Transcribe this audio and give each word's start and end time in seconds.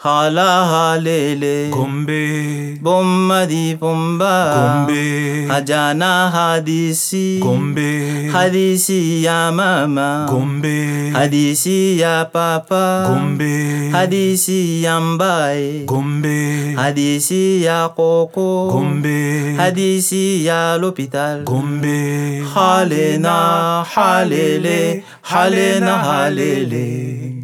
hala 0.05 0.65
halele 0.71 1.69
Gombe, 1.71 2.77
bommadi 2.81 3.75
bomba 3.75 4.33
Gombe, 4.55 5.47
hajana 5.47 6.29
hadisi 6.29 7.39
Gombe, 7.41 8.29
hadisi 8.33 9.23
ya 9.23 9.51
mama 9.51 10.27
Gombe, 10.29 11.09
hadisi 11.13 11.99
ya 11.99 12.25
papa 12.25 13.05
Gombe, 13.09 13.89
hadisi 13.91 14.83
ya 14.83 14.99
mbaye 15.01 15.83
Gombe, 15.85 16.73
hadisi 16.75 17.63
ya 17.63 17.89
koko 17.89 18.69
Gombe, 18.71 19.55
hadisi 19.57 20.45
ya 20.45 20.77
l'hôpital 20.77 21.43
Gombe, 21.43 22.43
halena 22.53 23.83
halele 23.95 25.03
halena 25.21 25.97
halele 25.97 27.34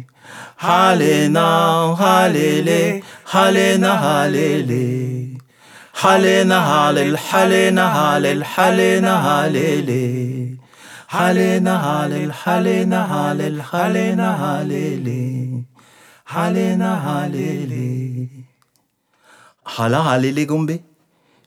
Hale 0.62 1.28
na, 1.28 1.96
halele, 1.96 3.02
hale 3.24 3.78
na 3.78 3.96
halele. 3.96 5.36
Hale 5.92 6.44
na 6.44 6.60
hale, 6.60 7.16
hale 7.16 7.70
na 7.72 7.90
hale, 7.90 8.44
Halina, 8.44 8.44
halili, 8.44 8.44
halina, 8.44 9.18
halili. 9.18 10.58
Halina, 11.08 11.78
halil, 11.78 12.30
hale 12.30 12.84
na 12.86 13.06
hale 13.06 13.42
halili. 13.42 13.56
Halina, 13.56 13.58
halil, 13.58 13.58
halina, 13.60 13.60
halil, 13.60 13.60
halina, 13.60 14.32
halili. 14.36 15.64
Halina, 16.24 16.96
halili. 16.96 18.30
Hala, 19.64 20.02
halili, 20.02 20.46
gumbi. 20.46 20.82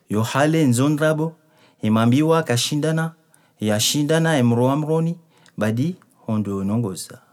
Yo, 0.09 0.23
halin, 0.23 0.73
zundrabo. 0.73 1.35
Imambiwa, 1.81 2.43
kashindana. 2.43 3.13
Yashindana, 3.61 4.37
emroamroni. 4.37 5.17
Badi, 5.57 5.95
hondo, 6.27 6.63
nongoza. 6.63 7.24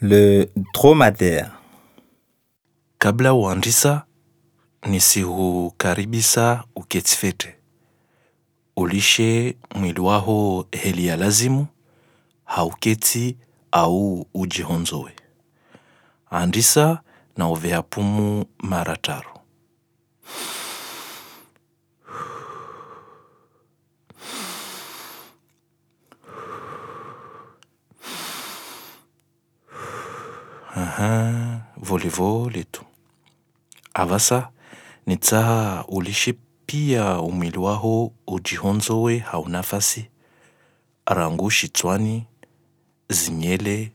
Le 0.00 0.48
dromadaire. 0.74 1.50
kabla 2.98 3.34
uandisa 3.34 4.04
nisihukaribisa 4.86 6.64
uketsifete. 6.76 7.56
Ulishe 8.76 9.56
mwili 9.74 10.00
waho 10.00 10.66
heli 10.72 11.06
ya 11.06 11.16
lazimu 11.16 11.66
hauketsi 12.44 13.36
au 13.72 14.26
ujihonzowe 14.34 15.12
andisa 16.30 17.00
na 17.36 17.48
uvea 17.50 17.82
pumu 17.82 18.44
mara 18.58 18.96
taro 18.96 19.35
Aha, 30.90 31.62
volevole 31.76 32.64
tu. 32.64 32.84
Avasa 33.94 34.50
nitsaha 35.06 35.84
ulishe 35.88 36.34
pia 36.66 37.20
umwili 37.20 37.58
waho 37.58 38.12
ujihonzowe 38.26 39.18
haunafasi 39.18 40.10
rangu 41.06 41.50
shitswani 41.50 42.26
zinyele 43.08 43.92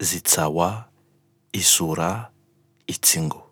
zitsawa 0.00 0.84
isura 1.52 2.30
itsingo. 2.86 3.42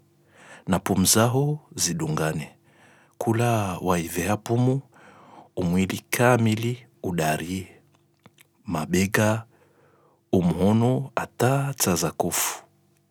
Na 0.66 0.78
pumu 0.78 1.04
zaho 1.04 1.58
zidungane. 1.74 2.50
Kula 3.18 3.78
waiveha 3.82 4.36
pumu 4.36 4.80
umwili 5.56 6.04
kamili 6.10 6.86
udarie. 7.02 7.68
Mabega 8.66 9.44
umhono 10.32 11.10
ata 11.16 11.74
tsaza 11.76 12.10
kofu 12.10 12.63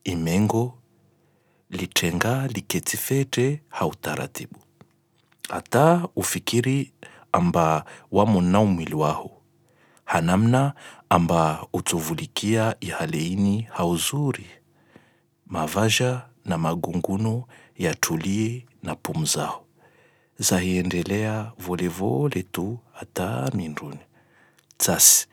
imengo 0.03 0.77
litenga 1.69 2.47
liketifete 2.47 3.61
hautaratibu 3.69 4.59
hata 5.49 6.07
ufikiri 6.15 6.91
amba 7.31 7.85
wamona 8.11 8.59
umwili 8.59 8.95
waho. 8.95 9.31
Hanamna 10.05 10.73
amba 11.09 11.67
utuvulikia 11.73 12.75
ihaleini 12.79 13.61
hauzuri 13.61 14.45
mavaja 15.47 16.21
na 16.45 16.57
magunguno 16.57 17.43
yatulie 17.77 18.65
na 18.83 18.95
pumzao. 18.95 19.65
Zahiendelea 20.39 21.51
volevole 21.57 22.43
tu 22.43 22.79
hata 22.93 23.51
minduni 23.53 23.99
tsasi 24.77 25.27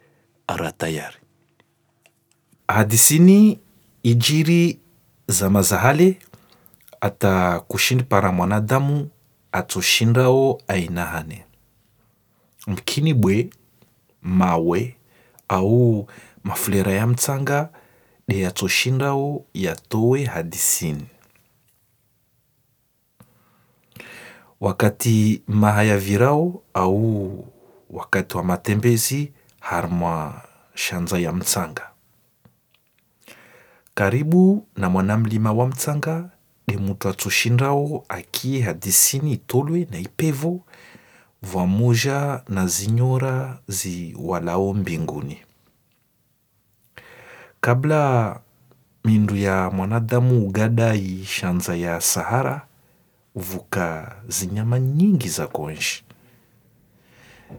ara 0.46 0.72
tayari. 0.72 1.16
Hadisini 2.68 3.60
ijiri 4.02 4.78
zamazahale 5.26 6.04
za 6.10 6.14
hale 6.14 6.18
ata 7.00 7.60
kushindi 7.60 8.04
para 8.04 8.32
mwanadamu 8.32 9.10
atoshindao 9.52 10.60
ainahane 10.68 11.44
mkini 12.66 13.14
bwe 13.14 13.50
mawe 14.22 14.96
au 15.48 16.06
mafulera 16.44 16.92
ya 16.92 17.06
mtsanga 17.06 17.68
de 18.28 18.40
yatoshindao 18.40 19.44
yatowe 19.54 20.24
hadisini 20.24 21.06
wakati 24.60 25.42
mahaya 25.46 25.98
virao 25.98 26.62
au 26.74 27.44
wakati 27.90 28.36
wa 28.36 28.44
matembezi 28.44 29.32
harmwa 29.60 30.42
shanza 30.74 31.18
ya 31.18 31.32
mtsanga 31.32 31.89
karibu 34.00 34.66
na 34.76 34.90
mwanamlima 34.90 35.52
wa 35.52 35.66
mtsanga 35.66 36.30
de 36.68 36.76
mutu 36.76 37.08
atsoshindao 37.08 38.04
akie 38.08 38.60
hadisini 38.62 39.32
itolwe 39.32 39.88
na 39.90 39.98
ipevo 39.98 40.60
vamoja 41.42 42.42
na 42.48 42.66
zinyora 42.66 43.58
ziwalao 43.68 44.74
mbinguni. 44.74 45.38
Kabla 47.60 48.40
mindu 49.04 49.36
ya 49.36 49.70
mwanadamu 49.70 50.46
ugada 50.46 50.94
ishanza 50.94 51.76
ya 51.76 52.00
sahara 52.00 52.66
vuka 53.34 54.16
zinyama 54.28 54.80
nyingi 54.80 55.28
za 55.28 55.46
konshi. 55.46 56.04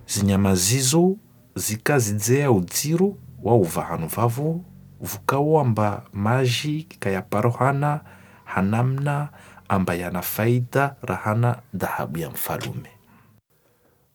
Zinyama 0.07 0.55
zizo 0.55 1.15
zikazidzea 1.55 2.51
udziro 2.51 3.15
wa 3.43 3.55
uvahanu 3.55 4.07
vavo 4.07 4.61
vukao 5.01 5.59
amba 5.59 6.03
maji 6.13 6.87
kayaparohana 6.99 7.99
hanamna 8.45 9.29
amba 9.69 9.93
yana 9.95 10.21
faida 10.21 10.95
rahana 11.01 11.57
dhahabu 11.73 12.17
ya 12.17 12.29
mfalume. 12.29 12.89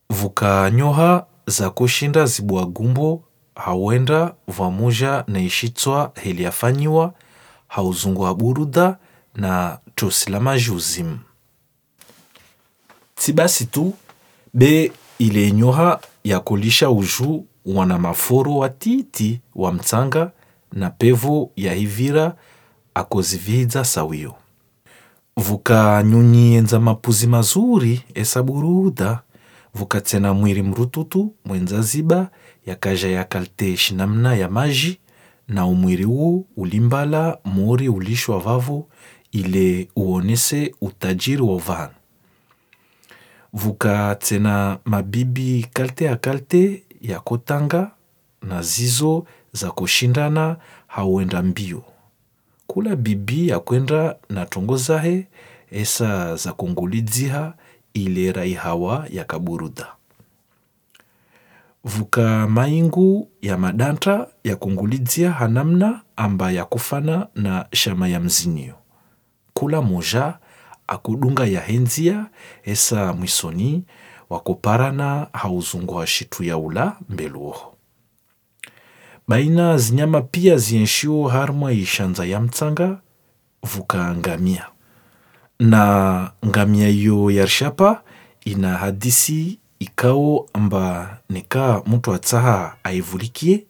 Vukanyoha 0.09 1.25
za 1.47 1.69
kushinda 1.69 2.25
zibwa 2.25 2.65
gumbo 2.65 3.23
hauenda 3.55 4.33
vamoja 4.47 5.23
na 5.27 5.39
heli 6.15 6.43
yafanyiwa 6.43 7.13
hauzungu 7.67 8.21
wa 8.21 8.35
buruda 8.35 8.97
na 9.35 9.79
tosila 9.95 10.39
uzimu 10.71 11.19
tsibasi 13.15 13.65
tu 13.65 13.93
be 14.53 14.91
ile 15.19 15.51
nyoha 15.51 15.99
yakolisha 16.23 16.89
kulisha 16.89 16.89
uju 16.89 17.45
wana 17.65 17.97
maforo 17.99 18.55
wa 18.57 18.69
titi 18.69 19.41
wa 19.55 19.73
mtsanga 19.73 20.31
na 20.73 20.89
pevo 20.89 21.51
ya 21.55 21.73
hivira 21.73 22.35
akozividza 22.93 23.85
sawio. 23.85 24.35
Vukanyunyienza 25.37 26.79
mapuzi 26.79 27.27
mazuri 27.27 28.03
esaburuda 28.13 29.19
vukatsena 29.73 30.33
mwiri 30.33 30.63
mrututu 30.63 31.33
mwenza 31.45 31.81
ziba 31.81 32.29
yakaja 32.65 33.07
yakalte 33.09 33.77
shinamna 33.77 34.35
ya 34.35 34.49
maji. 34.49 34.99
Na 35.47 35.65
umwiri 35.65 36.05
uu 36.05 36.45
ulimbala 36.57 37.37
mori 37.45 37.89
ulishwa 37.89 38.39
vavo 38.39 38.87
ile 39.31 39.87
uonese 39.95 40.75
utajiri 40.81 41.41
wa 41.41 41.57
vanu 41.57 41.93
vukatsena 43.53 44.77
mabibi 44.85 45.67
kalte 45.73 46.05
ya 46.05 46.15
kalte 46.15 46.83
yakotanga 47.01 47.91
na 48.41 48.61
zizo 48.61 49.25
za 49.57 49.71
kushindana 49.71 50.55
hauenda 50.87 51.41
mbio. 51.41 51.83
Kula 52.67 52.95
bibi 52.95 53.47
ya 53.47 53.59
kwenda 53.59 54.15
na 54.29 54.45
tongo 54.45 54.77
zahe 54.77 55.27
esa 55.71 56.35
za 56.35 56.53
kungulidziha 56.53 57.53
ile 57.93 58.31
rai 58.31 58.53
hawa 58.53 59.05
ya 59.09 59.23
kaburudha 59.23 59.87
vuka 61.83 62.47
maingu 62.47 63.29
ya 63.41 63.57
madanta 63.57 64.27
ya 64.43 64.55
kungulidzia 64.55 65.31
hanamna 65.31 66.01
amba 66.15 66.51
ya 66.51 66.65
kufana 66.65 67.27
na 67.35 67.65
shama 67.73 68.07
ya 68.07 68.19
mzinio 68.19 68.75
kula 69.53 69.81
moja 69.81 70.37
akudunga 70.87 71.45
ya 71.45 71.61
henzia 71.61 72.25
esa 72.63 73.13
mwisoni 73.13 73.83
wakoparana 74.29 75.27
hauzungua 75.33 76.07
shitu 76.07 76.43
ya 76.43 76.57
ula 76.57 76.97
mbeluoho 77.09 77.73
baina 79.27 79.77
zinyama 79.77 80.21
pia 80.21 80.57
zienshio 80.57 81.27
harmwa 81.27 81.73
ishanza 81.73 82.25
ya 82.25 82.39
mtsanga 82.41 83.01
vuka 83.63 84.15
ngamia. 84.15 84.65
Na 85.59 86.31
ngamia 86.45 86.89
iyo 86.89 87.31
yarshapa 87.31 88.03
ina 88.45 88.77
hadisi 88.77 89.59
ikao 89.79 90.45
amba 90.53 91.17
nika 91.29 91.81
mtu 91.85 92.13
atsaha 92.13 92.77
aivulikie 92.83 93.65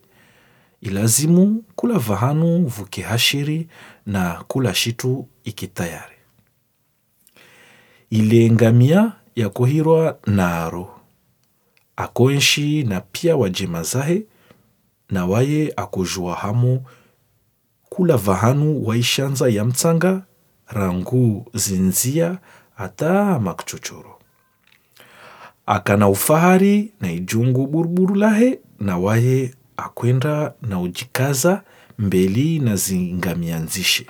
ilazimu 0.81 1.63
kula 1.75 2.00
vahanu 2.00 2.65
vuke 2.68 3.01
hashiri 3.01 3.68
na 4.06 4.44
kula 4.48 4.74
shitu 4.74 5.27
ikitayari. 5.44 6.15
Ile 8.09 8.51
ngamia 8.51 9.12
yakohirwa 9.36 10.18
naro 10.27 11.00
akoenshi 11.95 12.83
na 12.83 13.01
pia 13.01 13.36
wajema 13.38 13.83
zahe 13.83 14.24
na 15.09 15.25
waye 15.25 15.74
akojua 15.77 16.36
hamu. 16.36 16.83
Kula 17.89 18.18
vahanu 18.18 18.86
waishanza 18.86 19.50
ya 19.50 19.65
mtsanga 19.65 20.21
rangu 20.68 21.45
zinzia 21.54 22.38
ata 22.77 23.39
makuchochoro 23.39 24.19
akana 25.65 26.09
ufahari 26.09 26.94
na 27.01 27.12
ijungu 27.12 27.68
buruburu 27.68 28.15
lahe 28.15 28.59
na 28.80 28.98
waye 28.98 29.54
akwenda 29.77 30.54
na 30.62 30.80
ujikaza 30.81 31.63
mbeli 32.00 32.59
na 32.59 32.75
zingamianzishe 32.75 34.07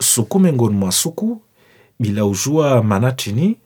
suku 0.00 0.38
mengoni 0.40 0.76
mwa 0.76 0.92
suku 0.92 1.42
bila 2.00 2.24
ujua 2.26 2.82
manatini 2.82 3.56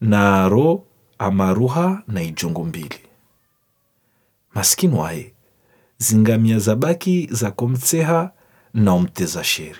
naro 0.00 0.84
amaruha 1.18 2.02
na 2.08 2.22
ijungu 2.22 2.64
mbili 2.64 2.98
maskini 4.58 4.94
waye 4.94 5.32
zingamia 5.98 6.58
zabaki 6.58 7.28
za 7.30 7.50
komtseha 7.50 8.30
na 8.74 8.92
omteza 8.92 9.44
sheri. 9.44 9.78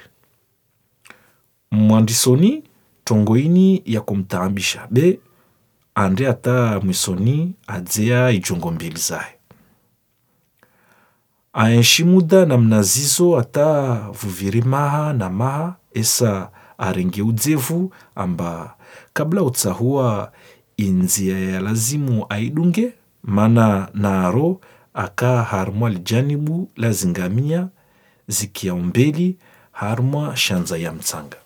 Mwandisoni 1.71 2.65
tongoini 3.05 3.83
ya 3.87 4.01
kumtaambisha 4.01 4.87
be 4.91 5.21
ande 5.95 6.29
ata 6.29 6.81
mwisoni 6.81 7.55
adzea 7.67 8.31
ijongo 8.31 8.71
mbili 8.71 8.97
zahe 8.99 9.35
aenshi 11.53 12.05
muda 12.05 12.47
na 12.47 12.59
mnazizo 12.59 13.39
ata 13.39 13.95
vuviri 14.11 14.63
maha 14.63 15.13
na 15.13 15.31
maha 15.31 15.77
esa 15.95 16.51
arenge 16.79 17.23
udzevu 17.23 17.93
amba 18.15 18.77
kabla 19.13 19.43
utsahua 19.43 20.33
inzia 20.77 21.39
ya 21.39 21.61
lazimu 21.61 22.27
aidunge 22.29 22.93
mana 23.23 23.89
naro 23.95 24.61
aka 24.95 25.43
harmwa 25.43 25.91
lijanibu 25.91 26.71
la 26.77 26.93
zingamia 26.93 27.69
zikia 28.29 28.75
umbeli 28.75 29.39
harmwa 29.73 30.37
shanza 30.37 30.79
ya 30.79 30.93
mtsanga. 30.93 31.37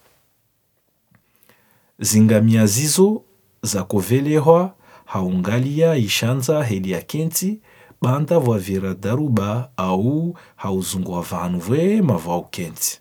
Zingamia 1.99 2.67
zizo 2.67 3.23
za 3.63 3.85
kovelehwa 3.85 4.75
haungalia 5.05 5.97
ishanza 5.97 6.65
heli 6.65 6.91
ya 6.91 7.03
kenti 7.03 7.61
banda 8.03 8.39
vwavira 8.39 8.95
daruba 8.95 9.71
au 9.77 10.39
hauzungwa 10.57 11.23
vanu 11.23 11.59
vwema 11.59 12.17
vwa 12.17 12.39
ukenti 12.39 13.01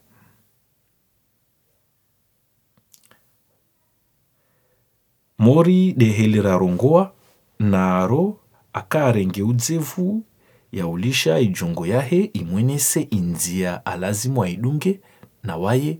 mori 5.38 5.94
deheli 5.94 6.42
rarongoa 6.42 7.14
naro 7.60 8.38
akaarenge 8.74 9.44
udzevu 9.44 10.24
yaulisha 10.72 11.40
ijongo 11.40 11.86
yahe 11.88 12.24
imwenese 12.34 13.02
inzia 13.02 13.86
alazimu 13.86 14.44
aidunge 14.44 15.00
na 15.44 15.58
waye 15.58 15.98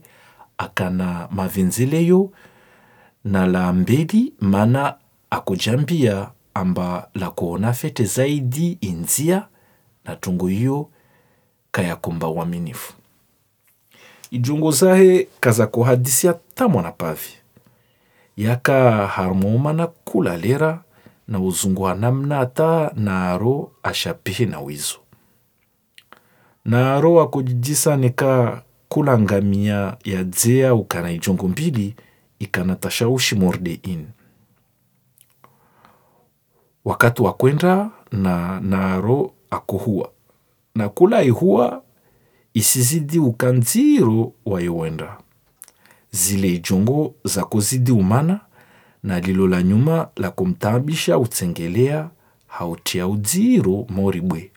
akana 0.58 1.28
mavenzeleyo 1.32 2.32
na 3.24 3.46
la 3.46 3.74
mbeli 3.74 4.34
mana 4.40 4.96
akujambia 5.30 6.30
amba 6.54 7.10
la 7.16 7.30
kuona 7.32 7.74
fete 7.74 8.04
zaidi 8.06 8.78
inzia 8.82 9.48
na 10.06 10.16
tungo 10.16 10.48
hiyo 10.48 10.90
kayakomba 11.72 12.28
uaminifu. 12.28 12.94
Ijongo 14.32 14.72
zahe 14.72 15.28
kaza 15.40 15.68
kuhadisia 15.68 16.34
tamwa 16.56 16.82
na 16.84 16.92
pavi. 16.92 17.30
Yaka 18.38 19.08
harmomana 19.08 19.88
kula 19.88 20.38
lera 20.38 20.84
na 21.32 21.40
uzungu 21.40 21.82
wa 21.82 21.96
namna 21.96 22.36
hata 22.36 22.92
naro 22.96 23.72
ashapihi 23.84 24.46
na 24.46 24.60
wizo. 24.60 24.98
Naro 26.66 27.14
wakujijisa 27.14 27.96
nika 27.98 28.62
kula 28.90 29.20
ngamia 29.20 29.98
ya 30.04 30.24
dzea 30.24 30.74
ukana 30.74 31.12
ijongo 31.12 31.48
mbili 31.48 31.96
ikana 32.40 32.76
tashaushi 32.76 33.36
morde 33.36 33.80
in 33.84 34.08
wakati 36.86 37.22
wakwenda 37.22 37.90
na 38.12 38.60
naro 38.60 39.34
akuhua. 39.50 40.12
Na 40.76 40.90
kula 40.90 41.24
ihua 41.24 41.82
isizidi 42.54 43.20
ukanziro 43.20 44.34
wayowenda 44.46 45.18
zile 46.12 46.48
ijongo 46.54 47.16
za 47.24 47.44
kuzidi 47.46 47.92
umana 47.92 48.40
na 49.04 49.20
lilo 49.20 49.48
la 49.48 49.64
nyuma 49.64 50.08
la 50.16 50.32
kumtaabisha 50.32 51.18
utsengelea 51.18 52.10
hautia 52.48 53.08
udziro 53.08 53.86
moribwe. 53.90 54.52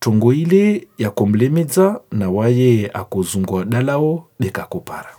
Tongo 0.00 0.32
ile 0.32 0.88
ya 0.98 1.10
kumlemedza 1.10 2.00
na 2.12 2.30
waye 2.30 2.90
akozungwa 2.94 3.64
dalao 3.64 4.26
dekakopara 4.40 5.16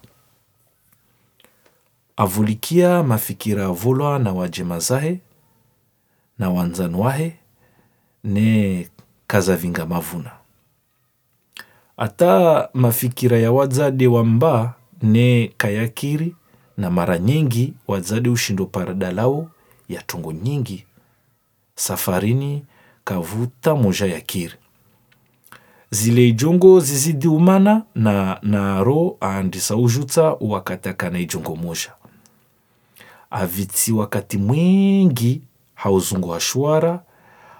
avulikia 2.17 3.03
mafikira 3.03 3.65
avolwa 3.65 4.19
na 4.19 4.33
wajema 4.33 4.79
zahe 4.79 5.19
na 6.39 6.49
wanzanu 6.49 7.01
wahe 7.01 7.35
ne 8.23 8.89
kazavinga 9.27 9.85
mavuna. 9.85 10.31
Ata 11.97 12.69
mafikira 12.73 13.37
ya 13.39 13.51
wadzade 13.51 14.07
wa 14.07 14.25
mba 14.25 14.73
ne 15.01 15.53
kayakiri 15.57 16.35
na 16.79 16.89
mara 16.89 17.17
nyingi 17.19 17.73
wazadi 17.87 18.29
ushindo 18.29 18.65
parada 18.65 19.11
lao 19.11 19.49
ya 19.89 20.01
tungo 20.01 20.31
nyingi. 20.33 20.85
Safarini 21.75 22.65
kavuta 23.03 23.75
moja 23.75 24.05
ya 24.05 24.21
kiri. 24.21 24.53
Zile 25.91 26.27
ijongo 26.27 26.79
zizidi 26.79 27.27
umana 27.27 27.83
na 27.95 28.39
naro 28.43 29.17
aandisa 29.21 29.75
ujutsa 29.75 30.23
wakatakana 30.23 31.19
ijongo 31.19 31.55
moja. 31.55 31.91
Avitsi 33.31 33.91
wakati 33.91 34.37
mwingi 34.37 35.41
hauzungu 35.75 36.29
wa 36.29 36.39
shwara 36.39 37.03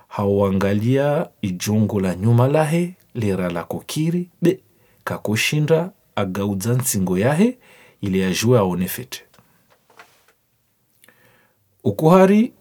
hauangalia 0.08 1.28
ijongo 1.42 2.00
la 2.00 2.16
nyuma 2.16 2.48
lahe 2.48 2.94
lera 3.16 3.50
la 3.50 3.64
kokiri 3.64 4.30
be 4.42 4.60
kakoshinda 5.04 5.92
agaudza 6.16 6.74
nsingo 6.74 7.18
yahe 7.18 7.58
ili 8.01 8.24
ajue 8.24 8.60
aone 8.60 8.88
fete 8.88 9.24
ukuhari 11.84 12.53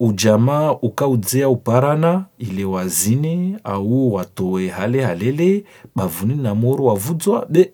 ujamaa 0.00 0.70
ukaudzea 0.72 1.48
uparana 1.48 2.24
ile 2.38 2.64
wazine 2.64 3.58
au 3.64 4.14
watowe 4.14 4.68
hale 4.68 5.02
halele 5.04 5.64
bavuni 5.96 6.34
na 6.34 6.54
moro 6.54 6.84
wavudzwa 6.84 7.46
be 7.46 7.72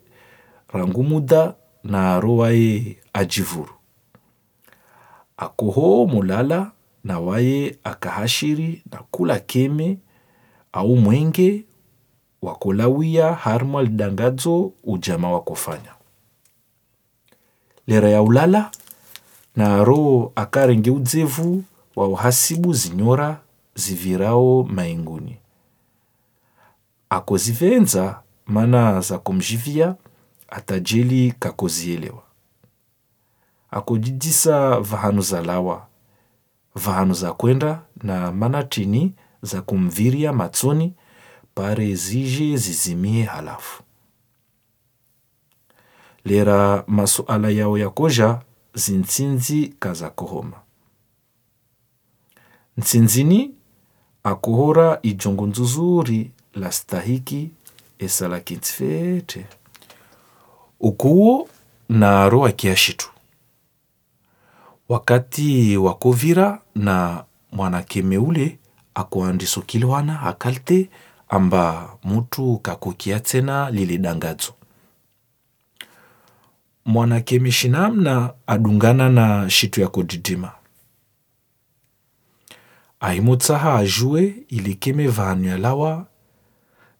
rangu 0.73 1.03
muda 1.03 1.53
na 1.83 2.13
arowaye 2.15 2.97
ajivuru. 3.13 3.73
Akoho 5.37 6.05
mulala 6.07 6.71
na 7.03 7.19
waye 7.19 7.77
akahashiri 7.83 8.83
na 8.91 8.97
kula 9.11 9.39
keme 9.39 9.97
au 10.73 10.95
mwenge 10.95 11.65
wakolawia 12.41 13.33
harimo 13.33 13.79
alidangadzo 13.79 14.73
ujama 14.83 15.31
wakofanya 15.31 15.93
lera 17.87 18.09
ya 18.09 18.21
ulala 18.21 18.71
na 19.55 19.75
aro 19.75 20.31
akarenge 20.35 20.91
udzevu 20.91 21.63
wa 21.95 22.07
uhasibu 22.07 22.73
zinyora 22.73 23.39
zivirao 23.75 24.63
mainguni 24.63 25.37
akozivenza 27.09 28.21
mana 28.45 29.01
za 29.01 29.17
kumjivia 29.17 29.95
atajeli 30.49 31.33
kakozielewa 31.39 32.23
Akojijisa 33.71 34.79
vahanu 34.79 35.21
za 35.21 35.41
lawa 35.41 35.87
vahanu 36.75 37.13
za 37.13 37.33
kwenda 37.33 37.81
na 38.03 38.31
manatini 38.31 39.13
za 39.41 39.61
kumviria 39.61 40.33
matsoni 40.33 40.93
pare 41.55 41.95
zije 41.95 42.57
zizimie 42.57 43.23
halafu 43.23 43.83
lera 46.25 46.83
masuala 46.87 47.49
yao 47.49 47.77
yakoja 47.77 48.41
zintsinzi 48.73 49.73
kazakohoma 49.79 50.57
ntsinzini 52.77 53.51
akohora 54.23 54.99
ijongo 55.01 55.47
nzuzuri 55.47 56.31
la 56.53 56.71
stahiki 56.71 57.51
esala 57.99 58.39
kinti 58.39 58.71
fete 58.73 59.45
ukuwo 60.79 61.47
naro 61.89 62.45
akiashitu 62.45 63.09
wakati 64.89 65.77
wakovira 65.77 66.61
na 66.75 67.23
mwanakeme 67.51 68.17
ule 68.17 68.59
kilwana 69.65 70.21
akalte 70.21 70.89
amba 71.29 71.97
mutu 72.03 72.57
kakokia 72.57 73.19
tsena 73.19 73.71
lile 73.71 73.97
dangadzo 73.97 74.53
mwanakeme 76.85 77.51
shinamna 77.51 78.33
adungana 78.47 79.09
na 79.09 79.49
shitu 79.49 79.81
ya 79.81 79.87
kodidima 79.87 80.51
aimotsaha 82.99 83.75
ajue 83.77 84.35
ilekeme 84.47 85.07
vahanu 85.07 85.47
ya 85.47 85.57
lawa 85.57 86.05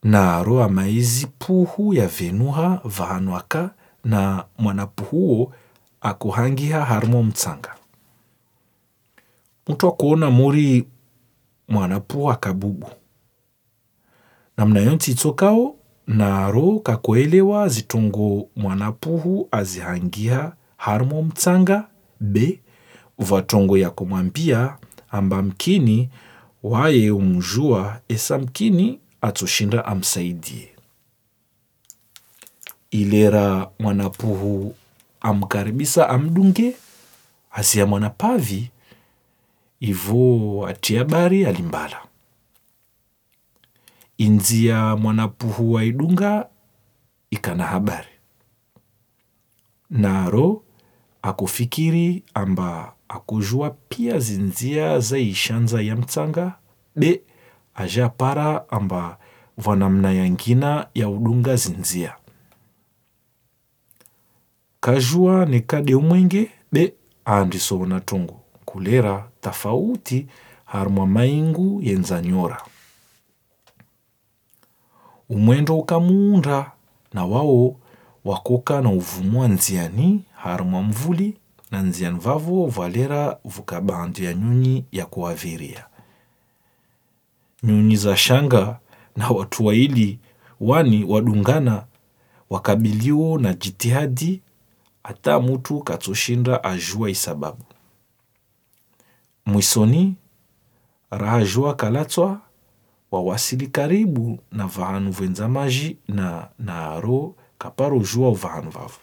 naro 0.04 0.64
amaizi 0.64 1.28
puhu 1.40 1.94
ya 1.94 2.08
venuha 2.08 2.82
vahanu 2.86 3.38
aka 3.38 3.70
na 4.04 4.46
mwanapuhuwo 4.58 5.54
akuhangiha 6.02 6.86
harimo 6.86 7.24
mtsanga. 7.24 7.76
Mtu 9.68 9.88
akuona 9.88 10.30
muri 10.32 10.88
mwanapuhu 11.68 12.32
akabubu. 12.32 12.90
Namna 14.58 14.80
yonti 14.80 15.12
itsokao 15.12 15.76
naro 16.12 16.80
kakoelewa 16.80 17.68
zitongo 17.70 18.50
mwanapuhu 18.56 19.48
azihangia 19.52 20.52
harmo 20.78 21.22
mtsanga. 21.24 21.88
Be 22.20 22.60
vatongo 23.20 23.78
yakomwambia 23.78 24.78
amba 25.12 25.42
mkini 25.42 26.10
waye 26.64 27.12
umjua 27.12 28.00
esa 28.08 28.38
mkini 28.38 29.00
atoshinda 29.22 29.86
amsaidie. 29.86 30.70
Ilera 32.92 33.70
mwanapuhu 33.80 34.76
amkaribisa 35.22 36.10
amdunge 36.10 36.76
asia 37.52 37.86
mwanapavi 37.86 38.70
ivo 39.80 40.68
atiabari 40.70 41.46
alimbala 41.46 42.02
inzia 44.18 44.96
mwanapuhu 44.96 45.74
wa 45.74 45.84
idunga 45.84 46.48
ikana 47.32 47.64
habari. 47.64 48.08
Naro 49.90 50.64
akufikiri 51.22 52.24
amba 52.34 52.94
akujua 53.10 53.70
pia 53.90 54.20
zinzia 54.20 55.00
za 55.00 55.18
ishanza 55.18 55.82
ya 55.82 55.96
mtsanga 55.96 56.56
be 56.96 57.22
aja 57.76 58.10
para 58.10 58.70
amba 58.70 59.18
vanamna 59.58 60.12
yangina 60.12 60.88
ya 60.96 61.10
udunga 61.10 61.56
zinzia. 61.56 62.16
Kajua 64.80 65.46
ni 65.46 65.62
kade 65.62 65.96
umwenge 65.96 66.52
be 66.72 66.94
andisoona 67.26 67.96
na 67.96 68.02
tungu 68.02 68.40
kulera 68.66 69.30
tafauti 69.42 70.28
harumwa 70.66 71.08
maingu 71.08 71.82
yenzanyora 71.84 72.62
umwendo 75.36 75.78
ukamuunda 75.78 76.72
na 77.14 77.26
wao 77.26 77.76
wakoka 78.26 78.82
na 78.82 78.90
uvumua 78.90 79.48
nziani 79.48 80.24
harumwa 80.36 80.82
mvuli 80.84 81.38
na 81.72 81.82
nziani 81.82 82.20
vavo 82.20 82.66
valera 82.68 83.38
vukabandu 83.46 84.24
ya 84.24 84.34
nyunyi 84.34 84.86
ya 84.92 85.06
kuaviria. 85.06 85.86
Nyunyi 87.64 87.96
za 87.96 88.18
shanga 88.18 88.80
na 89.16 89.30
watu 89.30 89.66
waili 89.66 90.20
wani 90.60 91.04
wadungana 91.04 91.84
wakabilio 92.50 93.38
na 93.38 93.54
jitihadi 93.54 94.42
hata 95.04 95.40
mutu 95.40 95.80
katsoshinda 95.80 96.64
ajua 96.64 97.10
isababu. 97.10 97.64
Mwisoni 99.46 100.16
rahajua 101.12 101.74
kalatswa 101.76 102.42
wawasili 103.12 103.68
karibu 103.68 104.40
na 104.52 104.68
vahanu 104.68 105.12
venza 105.12 105.48
maji 105.48 105.98
na 106.08 106.48
naro 106.60 107.36
kaparo 107.58 108.00
jua 108.00 108.30
uvahanu 108.30 108.70
vavo. 108.70 109.00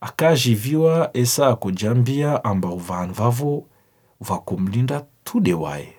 Akajiviwa 0.00 1.10
esa 1.16 1.48
akujambia 1.48 2.44
amba 2.44 2.68
uvahanu 2.68 3.12
vavo 3.12 3.66
vakumlinda 4.20 5.04
tude 5.24 5.54
waye 5.54 5.92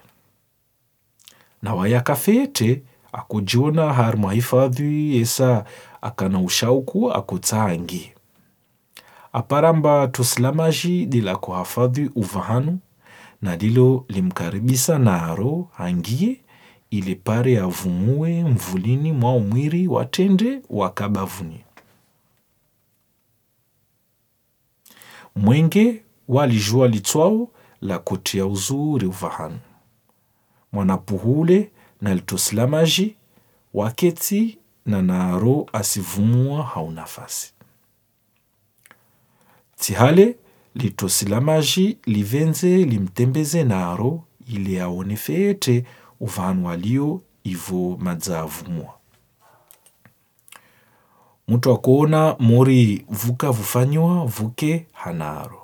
na 1.61 1.73
waye 1.75 1.97
akafete 1.97 2.83
akujiona 3.11 3.93
hari 3.93 4.17
mwahifadhi 4.17 5.17
esa 5.17 5.65
akana 6.01 6.39
ushauku 6.39 7.11
akotsaangi 7.13 8.11
aparamba 9.33 10.07
tusilamaji 10.07 11.05
dila 11.05 11.35
kuhafadhi 11.35 12.09
uvahanu 12.15 12.79
na 13.45 13.55
lilo 13.55 14.05
limkaribisa 14.09 14.99
naro 14.99 15.69
angie 15.77 16.41
ili 16.89 17.15
pare 17.15 17.59
avumue 17.59 18.43
mvulini 18.43 19.11
mwa 19.11 19.33
umwiri 19.35 19.87
watende 19.87 20.61
wakabavuni 20.69 21.63
mwenge 25.35 26.03
walijua 26.27 26.87
litswao 26.87 27.47
la 27.81 27.99
kutia 27.99 28.45
uzuri 28.45 29.05
uvahanu 29.07 29.59
mwanapuhule 30.71 31.71
na 32.01 32.13
litosilamaji 32.15 33.15
waketi 33.73 34.57
na 34.85 35.01
naro 35.01 35.65
asivumua 35.73 36.63
hau 36.63 36.91
nafasi 36.91 37.53
tihale 39.75 40.35
litosilamaji 40.75 41.97
livenze 42.05 42.77
limtembeze 42.77 43.63
naro 43.63 44.23
ili 44.47 44.79
aone 44.79 45.15
fete 45.15 45.85
uvahanu 46.19 46.65
walio 46.67 47.21
ivo 47.43 47.97
madzavumwa 47.99 48.93
mutu 51.47 51.71
akuona 51.71 52.35
mori 52.39 53.05
vuka 53.09 53.51
vufanyiwa 53.51 54.25
vuke 54.25 54.85
hanaro. 54.93 55.61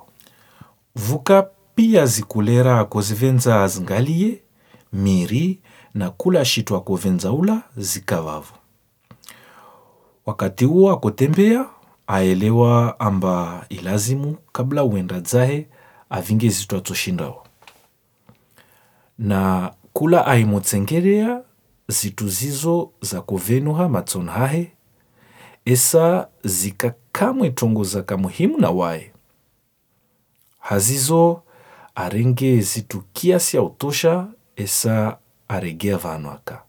Vuka 0.96 1.42
pia 1.74 2.06
zikulera 2.06 2.84
kozivenza 2.84 3.68
zingaliye 3.68 4.42
miri 4.92 5.60
na 5.94 6.10
kula 6.10 6.44
shitu 6.44 6.76
akovenza 6.76 7.32
ula 7.32 7.62
zikavavo 7.76 8.54
wakati 10.26 10.66
uwo 10.66 10.92
akotembea 10.92 11.66
aelewa 12.12 13.00
amba 13.00 13.66
ilazimu 13.68 14.36
kabla 14.52 14.84
uenda 14.84 15.20
dzahe 15.20 15.66
avinge 16.10 16.48
zitu 16.48 16.76
atoshindawo 16.76 17.46
na 19.18 19.72
kula 19.92 20.26
aimutsengereya 20.26 21.42
zitu 21.88 22.28
zizo 22.28 22.90
za 23.00 23.20
kuvenuha 23.22 23.88
matsoni 23.88 24.28
hahe 24.30 24.72
esa 25.64 26.28
zikakamwe 26.44 27.50
tongo 27.50 27.84
kamuhimu 28.02 28.16
muhimu 28.16 28.58
na 28.60 28.70
waye 28.70 29.12
hazizo 30.58 31.42
arenge 31.94 32.60
zitu 32.60 33.02
kiasi 33.12 33.56
ya 33.56 33.62
utosha 33.62 34.26
esa 34.56 35.18
aregea 35.48 35.96
vanu 35.96 36.30
aka. 36.30 36.62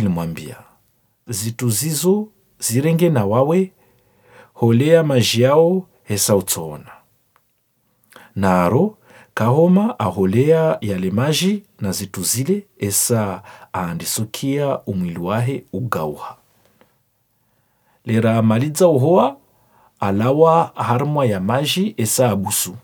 Limwambia 0.00 0.56
zitu 1.28 1.70
zizo 1.70 2.28
zirenge 2.66 3.08
na 3.10 3.24
wawe 3.24 3.72
holea 4.54 5.02
maji 5.04 5.42
yao 5.42 5.86
hesa 6.04 6.36
utsoona 6.36 6.90
naro 8.36 8.98
kahoma 9.34 9.98
aholea 9.98 10.78
yale 10.80 11.10
maji 11.10 11.62
na 11.80 11.92
zitu 11.92 12.22
zile 12.22 12.66
esa 12.78 13.42
aandisokia 13.74 14.78
umwili 14.78 15.18
wahe 15.18 15.64
ugauha. 15.72 16.36
Lera 18.04 18.42
maliza 18.42 18.88
uhoa 18.88 19.36
alawa 20.00 20.72
harumwa 20.74 21.26
ya 21.26 21.40
maji 21.40 21.94
esa 21.96 22.30
abusu. 22.30 22.76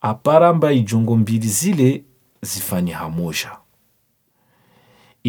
Aparamba 0.00 0.72
ijongo 0.72 1.16
mbili 1.16 1.48
zile 1.48 2.04
zifanye 2.42 2.92
hamoja 2.92 3.50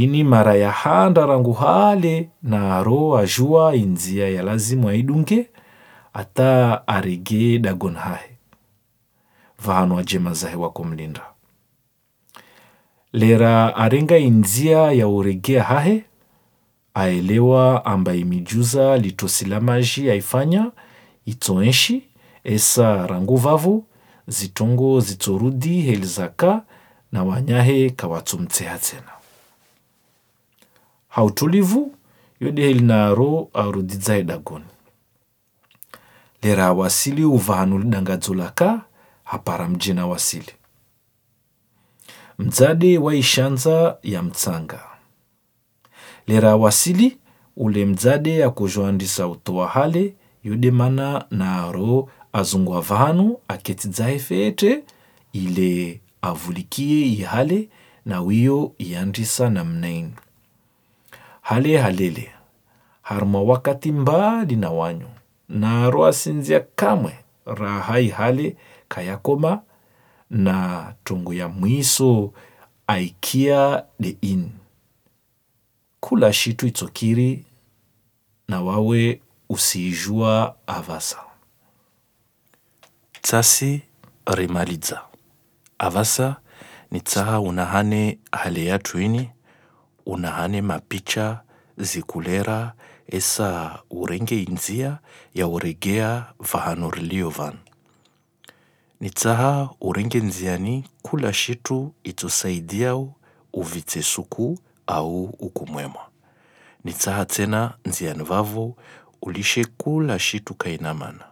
ini 0.03 0.24
mara 0.24 0.56
ya 0.56 0.72
handa 0.72 1.25
rangu 1.25 1.53
hale 1.53 2.29
na 2.44 2.75
aro 2.77 3.18
ajua 3.18 3.75
inzia 3.75 4.29
ya 4.29 4.44
lazimu 4.44 4.89
aidunge 4.89 5.50
ata 6.13 6.88
arege 6.88 7.60
dagon 7.60 7.96
hahe. 7.96 8.29
Vahanu 9.65 10.00
ajema 10.00 10.34
zahe 10.34 10.56
wakomlinda 10.56 11.22
lera 13.13 13.75
arenga 13.75 14.18
inzia 14.18 14.77
ya 14.91 15.08
uregea 15.08 15.63
hahe 15.63 16.03
aelewa 16.94 17.86
amba 17.86 18.13
imijuza 18.15 18.98
litosilamaji 18.98 20.10
aifanya 20.12 20.72
itoenshi 21.25 22.03
esa 22.44 23.08
rangu 23.08 23.36
vavu 23.38 23.86
zitongo 24.27 25.00
zitsorudi 25.00 25.82
helizaka 25.82 26.62
na 27.12 27.24
wanyahe 27.24 27.89
kawatsumtseha 27.89 28.77
tsena 28.77 29.12
hautulivu 31.19 31.95
yode 32.39 32.61
heli 32.61 32.81
naro 32.81 33.49
arudidzahe 33.53 34.23
dagoni 34.23 34.65
lera 36.43 36.73
wasili 36.73 37.25
uvahanu 37.25 37.79
lidangadzo 37.79 38.33
laka 38.33 38.81
hapara 39.23 39.67
mjina 39.67 40.07
wasili. 40.07 40.51
Wa 42.39 43.01
waishanza 43.01 43.97
ya 44.03 44.23
mtsanga. 44.23 44.79
Lera 46.27 46.55
wasili 46.55 47.17
ule 47.57 47.85
mdzade 47.85 48.43
akuzhoandisa 48.43 49.27
utowa 49.27 49.67
hale 49.67 50.15
yode 50.43 50.71
mana 50.71 51.25
naro 51.31 52.09
azungwa 52.33 52.81
vahanu 52.81 53.38
aketidzahe 53.47 54.19
fete 54.19 54.83
ile 55.33 56.01
avulikie 56.21 57.07
ihale 57.07 57.69
na 58.05 58.21
wiyo 58.21 58.71
iandisa 58.77 59.49
namna 59.49 59.88
hale 61.50 61.77
halele. 61.77 62.32
Harima 63.01 63.41
wakati 63.41 63.91
mbali 63.91 64.56
na 64.56 64.70
wanyu. 64.70 65.08
Naro 65.50 66.06
asinzia 66.06 66.60
kamwe. 66.60 67.20
Rahai 67.46 68.08
hale 68.10 68.58
kayakoma. 68.88 69.62
Na 70.29 70.94
tungu 71.03 71.34
ya 71.34 71.48
mwiso 71.48 72.34
aikia 72.88 73.84
de 74.00 74.18
in. 74.22 74.50
Kula 76.00 76.34
shitu 76.34 76.68
itsokiri 76.68 77.46
na 78.48 78.62
wawe 78.62 79.22
usiijua 79.50 80.56
avasa. 80.68 81.18
Tsasi 83.22 83.82
rimaliza. 84.36 85.01
Avasa 85.79 86.36
ni 86.91 87.01
tsaha 87.01 87.39
unahane 87.39 88.20
hale 88.32 88.65
yatu 88.65 89.00
ini 89.01 89.29
unahane 90.10 90.62
mapicha 90.62 91.42
zikulera 91.78 92.74
esa 93.08 93.80
urenge 93.89 94.44
inzia 94.44 94.98
ya 95.34 95.48
uregea 95.48 96.25
vahano 96.39 96.89
riliovan. 96.92 97.54
Ni 99.00 99.12
urenge 99.82 100.20
nziani 100.20 100.84
kula 101.01 101.34
shitu 101.34 101.94
itusaidiau 102.04 103.13
uvitse 103.54 104.01
suku 104.04 104.60
au 104.88 105.24
ukumwemwa 105.24 106.10
nitsaha 106.84 107.25
tsena 107.25 107.74
nziani 107.86 108.24
vavo 108.24 108.75
ulishe 109.22 109.66
kula 109.66 110.20
shitu 110.20 110.54
kainamana 110.54 111.25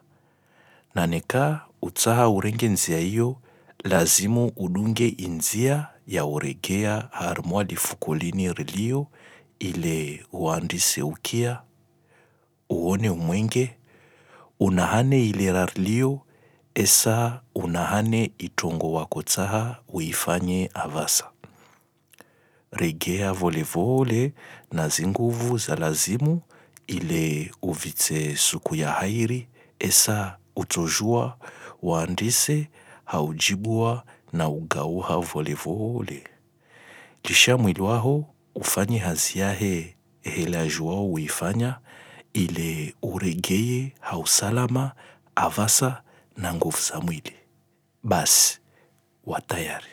naneka 0.95 1.61
utsaha 1.81 2.29
urenge 2.29 2.67
nzia 2.67 2.99
iyo 2.99 3.35
lazimu 3.83 4.51
udunge 4.55 5.07
inzia 5.07 5.87
ya 6.07 6.25
uregea 6.25 7.09
harmwa 7.11 7.63
lifukolini 7.63 8.53
rilio 8.53 9.07
ile 9.59 10.25
uandise 10.31 11.01
ukia 11.01 11.61
uone 12.69 13.09
umwenge 13.09 13.77
unahane 14.59 15.25
ilera 15.29 15.65
rilio 15.65 16.21
esa 16.75 17.41
unahane 17.55 18.31
itongo 18.37 18.91
wako 18.91 19.23
tsaha 19.23 19.77
uifanye 19.87 20.69
avasa. 20.73 21.29
Regea 22.71 23.33
volevole 23.33 24.33
na 24.71 24.89
zinguvu 24.89 25.57
za 25.57 25.75
lazimu 25.75 26.41
ile 26.87 27.51
uvitse 27.61 28.35
suku 28.35 28.75
ya 28.75 28.91
hairi 28.91 29.47
esa 29.79 30.37
utojua 30.55 31.37
waandise 31.83 32.69
haujibua 33.05 34.03
na 34.33 34.49
ugauha 34.49 35.17
volevole 35.17 36.23
lisha 37.23 37.57
mwili 37.57 37.81
waho 37.81 38.25
ufanye 38.55 38.97
hazi 38.97 39.39
yahe 39.39 39.95
ehelaji 40.23 40.67
ajuao 40.73 41.11
uifanya 41.11 41.79
ile 42.33 42.95
uregeye 43.01 43.93
hausalama 43.99 44.91
avasa 45.35 46.01
na 46.37 46.53
nguvu 46.53 46.77
za 46.93 46.99
mwili. 46.99 47.33
Basi 48.03 48.59
watayari 49.25 49.85